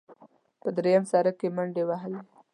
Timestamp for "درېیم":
0.77-1.03